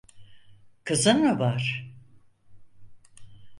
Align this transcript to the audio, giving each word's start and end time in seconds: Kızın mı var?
Kızın 0.83 1.23
mı 1.23 1.39
var? 1.39 1.93